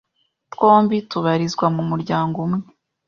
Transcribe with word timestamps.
twombi 0.53 0.97
tubarizwa 1.09 1.65
mu 1.75 1.83
muryango 1.89 2.37
umwe 2.47 2.63